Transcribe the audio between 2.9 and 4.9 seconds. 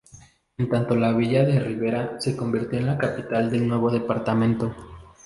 capital del nuevo departamento.